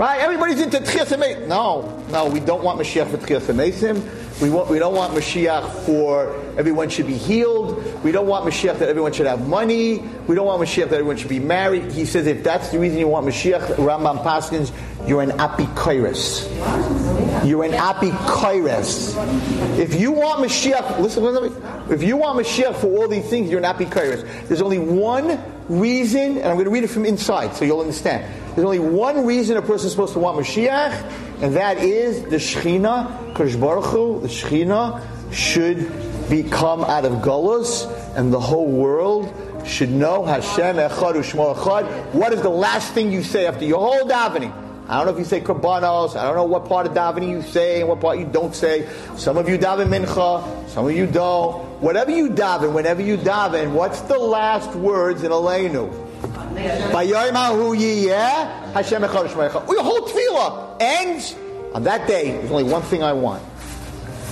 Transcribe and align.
Right? 0.00 0.22
Everybody's 0.22 0.62
into 0.62 0.78
Tchias. 0.78 1.46
No, 1.46 2.02
no, 2.10 2.30
we 2.30 2.40
don't 2.40 2.64
want 2.64 2.80
Mashiach 2.80 3.10
for 3.10 3.18
Tchias. 3.18 4.40
We, 4.40 4.48
want, 4.48 4.70
we 4.70 4.78
don't 4.78 4.94
want 4.94 5.12
Mashiach 5.12 5.84
for 5.84 6.34
everyone 6.56 6.88
should 6.88 7.06
be 7.06 7.18
healed. 7.18 8.02
We 8.02 8.10
don't 8.10 8.26
want 8.26 8.46
Mashiach 8.46 8.78
that 8.78 8.88
everyone 8.88 9.12
should 9.12 9.26
have 9.26 9.46
money. 9.46 9.98
We 10.26 10.34
don't 10.34 10.46
want 10.46 10.62
Mashiach 10.62 10.88
that 10.88 10.94
everyone 10.94 11.18
should 11.18 11.28
be 11.28 11.38
married. 11.38 11.92
He 11.92 12.06
says 12.06 12.26
if 12.26 12.42
that's 12.42 12.70
the 12.70 12.78
reason 12.78 12.98
you 12.98 13.08
want 13.08 13.26
Mashiach, 13.26 13.74
Rambam 13.74 14.24
Paskins, 14.24 14.72
you're 15.06 15.20
an 15.20 15.32
apikoiris. 15.32 16.48
You're 17.46 17.64
an 17.64 17.72
apikoiris. 17.72 19.78
If 19.78 20.00
you 20.00 20.12
want 20.12 20.42
Mashiach, 20.42 20.98
listen, 20.98 21.24
listen, 21.24 21.92
if 21.92 22.02
you 22.02 22.16
want 22.16 22.38
Mashiach 22.38 22.76
for 22.76 22.86
all 22.86 23.06
these 23.06 23.28
things, 23.28 23.50
you're 23.50 23.62
an 23.62 23.70
apikoiris. 23.70 24.48
There's 24.48 24.62
only 24.62 24.78
one 24.78 25.38
reason, 25.68 26.38
and 26.38 26.46
I'm 26.46 26.54
going 26.54 26.64
to 26.64 26.70
read 26.70 26.84
it 26.84 26.90
from 26.90 27.04
inside 27.04 27.54
so 27.54 27.66
you'll 27.66 27.80
understand. 27.80 28.39
There's 28.54 28.64
only 28.64 28.78
one 28.78 29.24
reason 29.26 29.56
a 29.56 29.62
person 29.62 29.86
is 29.86 29.92
supposed 29.92 30.12
to 30.14 30.18
want 30.18 30.38
Mashiach, 30.38 31.42
and 31.42 31.54
that 31.56 31.78
is 31.78 32.22
the 32.24 32.36
Shechina, 32.36 33.34
Baruch 33.60 33.84
Hu, 33.84 34.20
the 34.20 34.28
Shechina 34.28 35.02
should 35.32 35.78
become 36.28 36.82
out 36.82 37.04
of 37.04 37.12
Golos, 37.22 37.88
and 38.16 38.32
the 38.32 38.40
whole 38.40 38.66
world 38.66 39.32
should 39.64 39.90
know 39.90 40.24
Hashem 40.24 40.76
Echad 40.76 41.14
U'Shmo 41.14 41.54
Echad. 41.54 42.12
What 42.12 42.32
is 42.32 42.42
the 42.42 42.50
last 42.50 42.92
thing 42.92 43.12
you 43.12 43.22
say 43.22 43.46
after 43.46 43.64
your 43.64 43.78
whole 43.78 44.08
davening? 44.08 44.52
I 44.88 44.96
don't 44.96 45.06
know 45.06 45.12
if 45.12 45.18
you 45.20 45.24
say 45.24 45.40
Korbanos. 45.40 46.16
I 46.16 46.24
don't 46.24 46.34
know 46.34 46.44
what 46.44 46.64
part 46.64 46.86
of 46.86 46.94
davening 46.94 47.28
you 47.28 47.42
say 47.42 47.80
and 47.80 47.88
what 47.88 48.00
part 48.00 48.18
you 48.18 48.24
don't 48.24 48.54
say. 48.54 48.88
Some 49.16 49.36
of 49.36 49.48
you 49.48 49.56
daven 49.56 49.86
Mincha. 49.86 50.68
Some 50.68 50.86
of 50.86 50.92
you 50.92 51.06
don't. 51.06 51.62
Whatever 51.80 52.10
you 52.10 52.30
daven, 52.30 52.72
whenever 52.72 53.00
you 53.00 53.16
daven, 53.16 53.70
what's 53.72 54.00
the 54.02 54.18
last 54.18 54.74
words 54.74 55.22
in 55.22 55.30
Aleinu? 56.60 57.64
Oh, 59.66 59.72
your 59.72 59.82
whole 59.82 60.08
tefillah 60.08 60.76
ends 60.80 61.34
on 61.74 61.82
that 61.84 62.06
day. 62.06 62.32
There's 62.32 62.50
only 62.50 62.64
one 62.64 62.82
thing 62.82 63.02
I 63.02 63.12
want. 63.12 63.42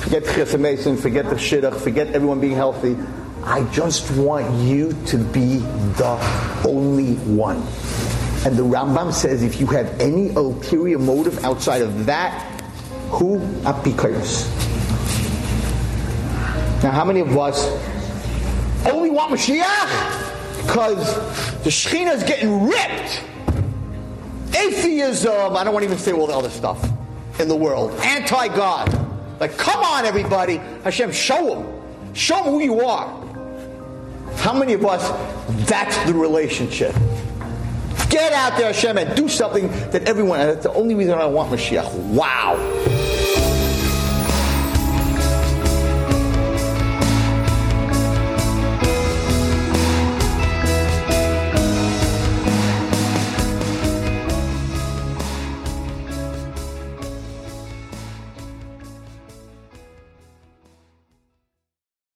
Forget 0.00 0.24
HaMesim, 0.24 0.98
forget 0.98 1.24
the 1.26 1.36
Shidduch, 1.36 1.80
forget 1.80 2.08
everyone 2.08 2.40
being 2.40 2.54
healthy. 2.54 2.96
I 3.44 3.64
just 3.72 4.10
want 4.16 4.50
you 4.60 4.92
to 5.06 5.18
be 5.18 5.58
the 5.96 6.62
only 6.66 7.14
one. 7.14 7.56
And 8.46 8.56
the 8.56 8.62
Rambam 8.62 9.12
says 9.12 9.42
if 9.42 9.60
you 9.60 9.66
have 9.68 10.00
any 10.00 10.30
ulterior 10.34 10.98
motive 10.98 11.42
outside 11.44 11.82
of 11.82 12.06
that, 12.06 12.60
who 13.08 13.38
apikoiris? 13.62 14.50
Now, 16.82 16.90
how 16.90 17.04
many 17.04 17.20
of 17.20 17.36
us 17.36 17.66
only 18.86 19.10
want 19.10 19.32
Mashiach? 19.32 20.33
Because 20.66 21.14
the 21.62 21.70
Shekhinah 21.70 22.14
is 22.14 22.22
getting 22.24 22.66
ripped. 22.66 23.22
Atheism, 24.56 25.32
um, 25.32 25.56
I 25.56 25.64
don't 25.64 25.74
want 25.74 25.84
to 25.84 25.90
even 25.90 25.98
say 25.98 26.12
all 26.12 26.26
the 26.26 26.36
other 26.36 26.50
stuff 26.50 26.88
in 27.38 27.48
the 27.48 27.56
world. 27.56 27.92
Anti 28.00 28.48
God. 28.48 29.40
Like, 29.40 29.56
come 29.58 29.82
on, 29.82 30.04
everybody. 30.04 30.56
Hashem, 30.84 31.12
show 31.12 31.54
them. 31.54 32.14
Show 32.14 32.42
them 32.44 32.52
who 32.52 32.60
you 32.60 32.80
are. 32.80 33.08
How 34.36 34.52
many 34.52 34.72
of 34.72 34.84
us, 34.84 35.08
that's 35.68 35.96
the 36.06 36.14
relationship? 36.14 36.94
Get 38.08 38.32
out 38.32 38.56
there, 38.56 38.72
Hashem, 38.72 38.96
and 38.96 39.16
do 39.16 39.28
something 39.28 39.68
that 39.90 40.08
everyone, 40.08 40.40
and 40.40 40.50
that's 40.50 40.62
the 40.62 40.72
only 40.72 40.94
reason 40.94 41.14
I 41.14 41.26
want 41.26 41.50
Mashiach. 41.50 41.92
Wow. 41.94 43.03